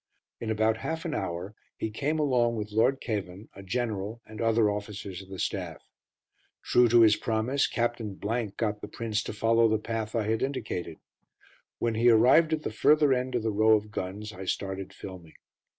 [0.39, 4.67] In about half an hour he came along with Lord Cavan, a general, and other
[4.71, 5.79] officers of the staff.
[6.63, 10.97] True to his promise, Captain got the Prince to follow the path I had indicated.
[11.77, 15.35] When he arrived at the further end of the row of guns, I started filming.